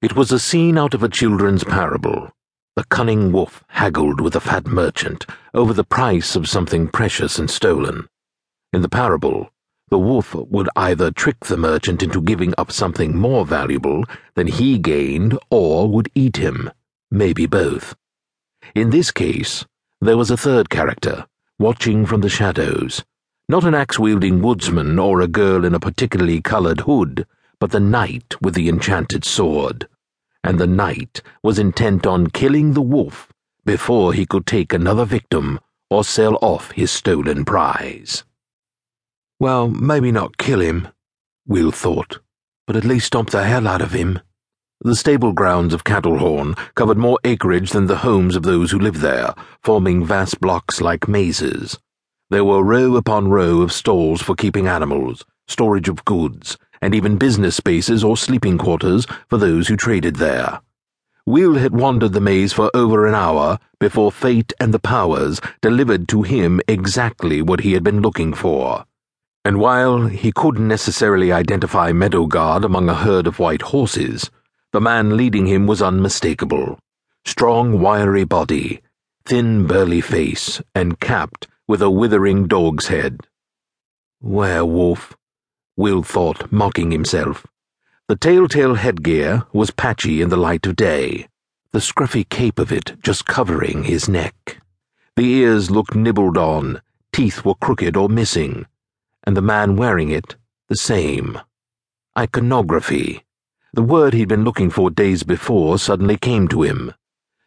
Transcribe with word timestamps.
It 0.00 0.14
was 0.14 0.30
a 0.30 0.38
scene 0.38 0.78
out 0.78 0.94
of 0.94 1.02
a 1.02 1.08
children's 1.08 1.64
parable. 1.64 2.30
The 2.76 2.84
cunning 2.84 3.32
wolf 3.32 3.64
haggled 3.66 4.20
with 4.20 4.36
a 4.36 4.40
fat 4.40 4.68
merchant 4.68 5.26
over 5.54 5.72
the 5.72 5.82
price 5.82 6.36
of 6.36 6.48
something 6.48 6.86
precious 6.86 7.36
and 7.36 7.50
stolen. 7.50 8.06
In 8.72 8.82
the 8.82 8.88
parable, 8.88 9.50
the 9.88 9.98
wolf 9.98 10.36
would 10.36 10.68
either 10.76 11.10
trick 11.10 11.40
the 11.40 11.56
merchant 11.56 12.04
into 12.04 12.22
giving 12.22 12.54
up 12.56 12.70
something 12.70 13.16
more 13.16 13.44
valuable 13.44 14.04
than 14.36 14.46
he 14.46 14.78
gained 14.78 15.36
or 15.50 15.90
would 15.90 16.12
eat 16.14 16.36
him, 16.36 16.70
maybe 17.10 17.46
both. 17.46 17.96
In 18.76 18.90
this 18.90 19.10
case, 19.10 19.64
there 20.00 20.16
was 20.16 20.30
a 20.30 20.36
third 20.36 20.70
character, 20.70 21.26
watching 21.58 22.06
from 22.06 22.20
the 22.20 22.28
shadows, 22.28 23.04
not 23.48 23.64
an 23.64 23.74
axe 23.74 23.98
wielding 23.98 24.42
woodsman 24.42 24.96
or 24.96 25.20
a 25.20 25.26
girl 25.26 25.64
in 25.64 25.74
a 25.74 25.80
particularly 25.80 26.40
colored 26.40 26.82
hood 26.82 27.26
but 27.60 27.70
the 27.70 27.80
knight 27.80 28.34
with 28.40 28.54
the 28.54 28.68
enchanted 28.68 29.24
sword. 29.24 29.88
And 30.44 30.58
the 30.58 30.66
knight 30.66 31.22
was 31.42 31.58
intent 31.58 32.06
on 32.06 32.28
killing 32.28 32.72
the 32.72 32.82
wolf 32.82 33.28
before 33.64 34.12
he 34.12 34.24
could 34.24 34.46
take 34.46 34.72
another 34.72 35.04
victim 35.04 35.60
or 35.90 36.04
sell 36.04 36.38
off 36.40 36.70
his 36.72 36.90
stolen 36.90 37.44
prize. 37.44 38.24
Well, 39.40 39.68
maybe 39.68 40.10
not 40.10 40.38
kill 40.38 40.60
him, 40.60 40.88
Wil 41.46 41.70
thought, 41.70 42.20
but 42.66 42.76
at 42.76 42.84
least 42.84 43.06
stomp 43.06 43.30
the 43.30 43.44
hell 43.44 43.66
out 43.66 43.82
of 43.82 43.92
him. 43.92 44.20
The 44.80 44.94
stable 44.94 45.32
grounds 45.32 45.74
of 45.74 45.84
Cattlehorn 45.84 46.56
covered 46.76 46.98
more 46.98 47.18
acreage 47.24 47.70
than 47.70 47.86
the 47.86 47.98
homes 47.98 48.36
of 48.36 48.44
those 48.44 48.70
who 48.70 48.78
lived 48.78 49.00
there, 49.00 49.34
forming 49.62 50.04
vast 50.04 50.40
blocks 50.40 50.80
like 50.80 51.08
mazes. 51.08 51.78
There 52.30 52.44
were 52.44 52.62
row 52.62 52.96
upon 52.96 53.28
row 53.28 53.62
of 53.62 53.72
stalls 53.72 54.22
for 54.22 54.34
keeping 54.34 54.68
animals, 54.68 55.24
storage 55.48 55.88
of 55.88 56.04
goods, 56.04 56.56
and 56.80 56.94
even 56.94 57.18
business 57.18 57.56
spaces 57.56 58.02
or 58.04 58.16
sleeping 58.16 58.58
quarters 58.58 59.06
for 59.28 59.38
those 59.38 59.68
who 59.68 59.76
traded 59.76 60.16
there. 60.16 60.60
Wil 61.26 61.54
had 61.54 61.74
wandered 61.74 62.14
the 62.14 62.20
maze 62.20 62.52
for 62.54 62.70
over 62.72 63.06
an 63.06 63.14
hour 63.14 63.58
before 63.78 64.10
fate 64.10 64.52
and 64.58 64.72
the 64.72 64.78
powers 64.78 65.40
delivered 65.60 66.08
to 66.08 66.22
him 66.22 66.60
exactly 66.66 67.42
what 67.42 67.60
he 67.60 67.74
had 67.74 67.84
been 67.84 68.00
looking 68.00 68.32
for. 68.32 68.86
And 69.44 69.60
while 69.60 70.06
he 70.06 70.32
couldn't 70.32 70.66
necessarily 70.66 71.30
identify 71.30 71.92
Meadowguard 71.92 72.64
among 72.64 72.88
a 72.88 72.94
herd 72.94 73.26
of 73.26 73.38
white 73.38 73.62
horses, 73.62 74.30
the 74.72 74.80
man 74.80 75.16
leading 75.16 75.46
him 75.46 75.66
was 75.66 75.82
unmistakable. 75.82 76.78
Strong, 77.24 77.80
wiry 77.80 78.24
body, 78.24 78.80
thin, 79.24 79.66
burly 79.66 80.00
face, 80.00 80.62
and 80.74 80.98
capped 80.98 81.46
with 81.66 81.82
a 81.82 81.90
withering 81.90 82.46
dog's 82.46 82.88
head. 82.88 83.26
Werewolf, 84.20 85.16
Wil 85.78 86.02
thought, 86.02 86.50
mocking 86.50 86.90
himself. 86.90 87.46
The 88.08 88.16
telltale 88.16 88.74
headgear 88.74 89.44
was 89.52 89.70
patchy 89.70 90.20
in 90.20 90.28
the 90.28 90.36
light 90.36 90.66
of 90.66 90.74
day, 90.74 91.28
the 91.70 91.78
scruffy 91.78 92.28
cape 92.28 92.58
of 92.58 92.72
it 92.72 92.96
just 93.00 93.26
covering 93.26 93.84
his 93.84 94.08
neck. 94.08 94.60
The 95.14 95.22
ears 95.22 95.70
looked 95.70 95.94
nibbled 95.94 96.36
on, 96.36 96.82
teeth 97.12 97.44
were 97.44 97.54
crooked 97.54 97.96
or 97.96 98.08
missing, 98.08 98.66
and 99.22 99.36
the 99.36 99.40
man 99.40 99.76
wearing 99.76 100.10
it 100.10 100.34
the 100.68 100.74
same. 100.74 101.38
Iconography. 102.18 103.22
The 103.72 103.82
word 103.82 104.14
he'd 104.14 104.26
been 104.26 104.42
looking 104.42 104.70
for 104.70 104.90
days 104.90 105.22
before 105.22 105.78
suddenly 105.78 106.16
came 106.16 106.48
to 106.48 106.62
him. 106.62 106.92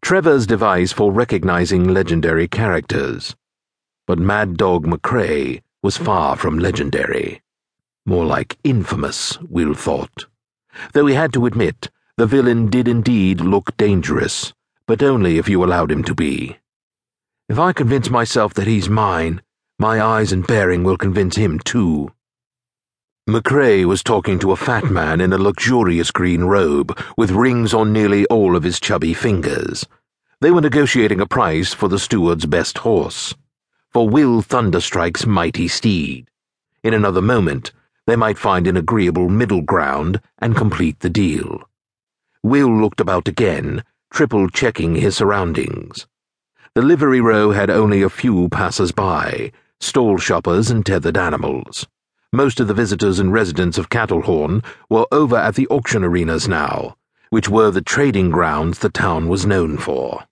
Trevor's 0.00 0.46
device 0.46 0.92
for 0.92 1.12
recognizing 1.12 1.88
legendary 1.88 2.48
characters. 2.48 3.36
But 4.06 4.18
Mad 4.18 4.56
Dog 4.56 4.86
McCray 4.86 5.60
was 5.82 5.98
far 5.98 6.36
from 6.36 6.58
legendary. 6.58 7.42
More 8.06 8.26
like 8.26 8.58
infamous, 8.64 9.38
Wil 9.40 9.72
thought. 9.72 10.26
Though 10.92 11.06
he 11.06 11.14
had 11.14 11.32
to 11.32 11.46
admit, 11.46 11.90
the 12.18 12.26
villain 12.26 12.68
did 12.68 12.86
indeed 12.86 13.40
look 13.40 13.76
dangerous, 13.78 14.52
but 14.86 15.02
only 15.02 15.38
if 15.38 15.48
you 15.48 15.64
allowed 15.64 15.90
him 15.90 16.04
to 16.04 16.14
be. 16.14 16.58
If 17.48 17.58
I 17.58 17.72
convince 17.72 18.10
myself 18.10 18.52
that 18.54 18.66
he's 18.66 18.90
mine, 18.90 19.40
my 19.78 20.02
eyes 20.02 20.32
and 20.32 20.46
bearing 20.46 20.84
will 20.84 20.98
convince 20.98 21.36
him 21.36 21.58
too. 21.58 22.12
McCray 23.28 23.86
was 23.86 24.02
talking 24.02 24.38
to 24.40 24.52
a 24.52 24.56
fat 24.56 24.84
man 24.90 25.22
in 25.22 25.32
a 25.32 25.38
luxurious 25.38 26.10
green 26.10 26.44
robe, 26.44 26.98
with 27.16 27.30
rings 27.30 27.72
on 27.72 27.90
nearly 27.90 28.26
all 28.26 28.54
of 28.54 28.64
his 28.64 28.78
chubby 28.78 29.14
fingers. 29.14 29.86
They 30.42 30.50
were 30.50 30.60
negotiating 30.60 31.22
a 31.22 31.26
price 31.26 31.72
for 31.72 31.88
the 31.88 31.98
steward's 31.98 32.44
best 32.44 32.78
horse, 32.78 33.34
for 33.90 34.10
Wil 34.10 34.42
Thunderstrike's 34.42 35.24
mighty 35.24 35.68
steed. 35.68 36.28
In 36.82 36.92
another 36.92 37.22
moment, 37.22 37.72
they 38.06 38.16
might 38.16 38.38
find 38.38 38.66
an 38.66 38.76
agreeable 38.76 39.28
middle 39.28 39.62
ground 39.62 40.20
and 40.38 40.56
complete 40.56 41.00
the 41.00 41.10
deal. 41.10 41.62
Wil 42.42 42.68
looked 42.68 43.00
about 43.00 43.28
again, 43.28 43.82
triple 44.12 44.48
checking 44.48 44.94
his 44.94 45.16
surroundings. 45.16 46.06
The 46.74 46.82
livery 46.82 47.20
row 47.20 47.52
had 47.52 47.70
only 47.70 48.02
a 48.02 48.10
few 48.10 48.48
passers 48.48 48.92
by, 48.92 49.52
stall 49.80 50.18
shoppers 50.18 50.70
and 50.70 50.84
tethered 50.84 51.16
animals. 51.16 51.86
Most 52.32 52.60
of 52.60 52.68
the 52.68 52.74
visitors 52.74 53.18
and 53.18 53.32
residents 53.32 53.78
of 53.78 53.88
Cattlehorn 53.88 54.64
were 54.90 55.06
over 55.12 55.36
at 55.36 55.54
the 55.54 55.68
auction 55.68 56.02
arenas 56.02 56.48
now, 56.48 56.96
which 57.30 57.48
were 57.48 57.70
the 57.70 57.80
trading 57.80 58.30
grounds 58.30 58.80
the 58.80 58.88
town 58.88 59.28
was 59.28 59.46
known 59.46 59.78
for. 59.78 60.24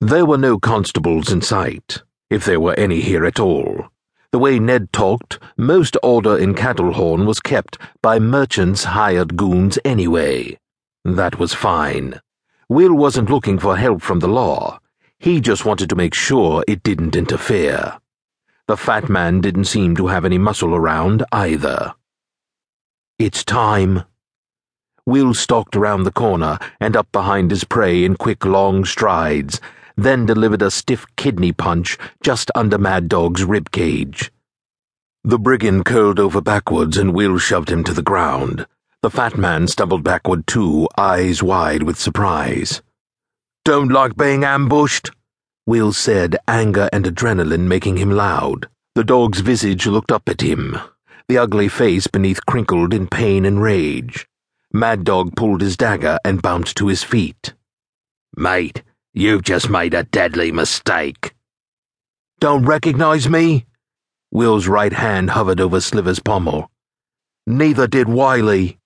There 0.00 0.24
were 0.24 0.38
no 0.38 0.58
constables 0.58 1.30
in 1.30 1.42
sight, 1.42 2.02
if 2.30 2.44
there 2.44 2.58
were 2.60 2.74
any 2.78 3.02
here 3.02 3.26
at 3.26 3.38
all. 3.38 3.90
The 4.32 4.38
way 4.38 4.60
Ned 4.60 4.92
talked, 4.92 5.40
most 5.56 5.96
order 6.04 6.38
in 6.38 6.54
Cattlehorn 6.54 7.26
was 7.26 7.40
kept 7.40 7.78
by 8.00 8.20
merchants' 8.20 8.84
hired 8.84 9.36
goons 9.36 9.76
anyway. 9.84 10.56
That 11.04 11.40
was 11.40 11.52
fine. 11.52 12.20
Wil 12.68 12.94
wasn't 12.94 13.28
looking 13.28 13.58
for 13.58 13.76
help 13.76 14.02
from 14.02 14.20
the 14.20 14.28
law. 14.28 14.78
He 15.18 15.40
just 15.40 15.64
wanted 15.64 15.88
to 15.88 15.96
make 15.96 16.14
sure 16.14 16.62
it 16.68 16.84
didn't 16.84 17.16
interfere. 17.16 17.98
The 18.68 18.76
fat 18.76 19.08
man 19.08 19.40
didn't 19.40 19.64
seem 19.64 19.96
to 19.96 20.06
have 20.06 20.24
any 20.24 20.38
muscle 20.38 20.76
around 20.76 21.24
either. 21.32 21.94
It's 23.18 23.44
time. 23.44 24.04
Wil 25.06 25.34
stalked 25.34 25.74
around 25.74 26.04
the 26.04 26.12
corner 26.12 26.60
and 26.78 26.96
up 26.96 27.10
behind 27.10 27.50
his 27.50 27.64
prey 27.64 28.04
in 28.04 28.14
quick, 28.14 28.44
long 28.44 28.84
strides 28.84 29.60
then 29.96 30.26
delivered 30.26 30.62
a 30.62 30.70
stiff 30.70 31.06
kidney 31.16 31.52
punch 31.52 31.98
just 32.22 32.50
under 32.54 32.78
Mad 32.78 33.08
Dog's 33.08 33.44
rib 33.44 33.70
cage. 33.70 34.30
The 35.24 35.38
brigand 35.38 35.84
curled 35.84 36.18
over 36.18 36.40
backwards 36.40 36.96
and 36.96 37.14
Wil 37.14 37.38
shoved 37.38 37.70
him 37.70 37.84
to 37.84 37.92
the 37.92 38.02
ground. 38.02 38.66
The 39.02 39.10
fat 39.10 39.36
man 39.36 39.66
stumbled 39.66 40.04
backward 40.04 40.46
too, 40.46 40.88
eyes 40.96 41.42
wide 41.42 41.82
with 41.82 41.98
surprise. 41.98 42.82
Don't 43.64 43.92
like 43.92 44.16
being 44.16 44.44
ambushed? 44.44 45.10
Wil 45.66 45.92
said, 45.92 46.36
anger 46.48 46.88
and 46.92 47.04
adrenaline 47.04 47.68
making 47.68 47.96
him 47.98 48.10
loud. 48.10 48.68
The 48.94 49.04
dog's 49.04 49.40
visage 49.40 49.86
looked 49.86 50.10
up 50.10 50.28
at 50.28 50.40
him, 50.40 50.78
the 51.28 51.38
ugly 51.38 51.68
face 51.68 52.06
beneath 52.06 52.44
crinkled 52.44 52.92
in 52.92 53.06
pain 53.06 53.44
and 53.44 53.62
rage. 53.62 54.26
Mad 54.72 55.04
Dog 55.04 55.36
pulled 55.36 55.60
his 55.60 55.76
dagger 55.76 56.18
and 56.24 56.42
bounced 56.42 56.76
to 56.78 56.88
his 56.88 57.02
feet. 57.02 57.54
Mate, 58.36 58.82
You've 59.12 59.42
just 59.42 59.68
made 59.68 59.92
a 59.92 60.04
deadly 60.04 60.52
mistake. 60.52 61.34
Don't 62.38 62.64
recognize 62.64 63.28
me? 63.28 63.66
Wil's 64.30 64.68
right 64.68 64.92
hand 64.92 65.30
hovered 65.30 65.60
over 65.60 65.80
Sliver's 65.80 66.20
pommel. 66.20 66.70
Neither 67.44 67.88
did 67.88 68.08
Wiley. 68.08 68.78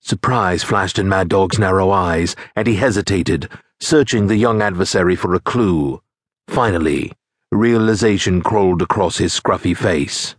Surprise 0.00 0.64
flashed 0.64 0.98
in 0.98 1.08
Mad 1.08 1.28
Dog's 1.28 1.60
narrow 1.60 1.90
eyes, 1.90 2.34
and 2.56 2.66
he 2.66 2.74
hesitated, 2.74 3.48
searching 3.80 4.26
the 4.26 4.36
young 4.36 4.60
adversary 4.60 5.14
for 5.14 5.32
a 5.32 5.40
clue. 5.40 6.02
Finally, 6.48 7.12
realization 7.52 8.42
crawled 8.42 8.82
across 8.82 9.18
his 9.18 9.38
scruffy 9.38 9.76
face. 9.76 10.34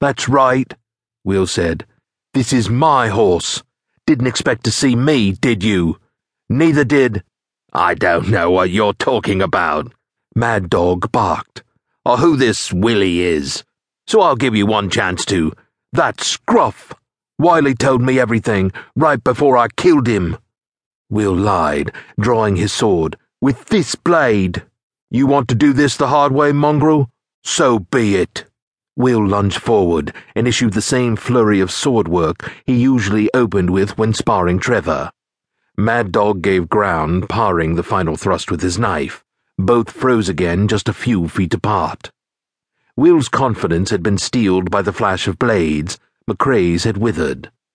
That's 0.00 0.28
right, 0.28 0.74
Wil 1.22 1.46
said. 1.46 1.86
This 2.34 2.52
is 2.52 2.68
my 2.68 3.06
horse. 3.08 3.62
Didn't 4.06 4.26
expect 4.26 4.64
to 4.64 4.72
see 4.72 4.96
me, 4.96 5.32
did 5.32 5.62
you? 5.62 6.00
Neither 6.48 6.84
did. 6.84 7.22
I 7.72 7.94
don't 7.94 8.28
know 8.28 8.50
what 8.50 8.70
you're 8.70 8.94
talking 8.94 9.40
about, 9.40 9.92
Mad 10.34 10.68
Dog 10.68 11.12
barked, 11.12 11.62
or 12.04 12.16
who 12.16 12.36
this 12.36 12.72
Willie 12.72 13.20
is. 13.20 13.62
So 14.08 14.20
I'll 14.22 14.34
give 14.34 14.56
you 14.56 14.66
one 14.66 14.90
chance 14.90 15.24
to. 15.26 15.52
That 15.92 16.20
scruff. 16.20 16.92
Wiley 17.38 17.74
told 17.74 18.02
me 18.02 18.18
everything 18.18 18.72
right 18.96 19.22
before 19.22 19.56
I 19.56 19.68
killed 19.76 20.08
him. 20.08 20.36
Wil 21.10 21.32
lied, 21.32 21.92
drawing 22.18 22.56
his 22.56 22.72
sword. 22.72 23.16
With 23.40 23.66
this 23.66 23.94
blade. 23.94 24.64
You 25.12 25.28
want 25.28 25.48
to 25.48 25.54
do 25.54 25.72
this 25.72 25.96
the 25.96 26.08
hard 26.08 26.32
way, 26.32 26.50
mongrel? 26.50 27.08
So 27.44 27.78
be 27.78 28.16
it. 28.16 28.46
Wil 28.96 29.24
lunged 29.24 29.58
forward 29.58 30.12
and 30.34 30.48
issued 30.48 30.72
the 30.72 30.82
same 30.82 31.14
flurry 31.14 31.60
of 31.60 31.70
sword 31.70 32.08
work 32.08 32.52
he 32.66 32.74
usually 32.74 33.30
opened 33.32 33.70
with 33.70 33.96
when 33.96 34.12
sparring 34.12 34.58
Trevor. 34.58 35.12
Mad 35.76 36.12
Dog 36.12 36.42
gave 36.42 36.68
ground, 36.68 37.28
parring 37.28 37.74
the 37.74 37.82
final 37.82 38.16
thrust 38.16 38.50
with 38.50 38.60
his 38.60 38.78
knife. 38.78 39.24
Both 39.58 39.90
froze 39.90 40.28
again 40.28 40.68
just 40.68 40.88
a 40.88 40.92
few 40.92 41.28
feet 41.28 41.54
apart. 41.54 42.10
Wil's 42.96 43.28
confidence 43.28 43.90
had 43.90 44.02
been 44.02 44.18
steeled 44.18 44.70
by 44.70 44.82
the 44.82 44.92
flash 44.92 45.26
of 45.26 45.38
blades. 45.38 45.98
McCray's 46.28 46.84
had 46.84 46.98
withered. 46.98 47.50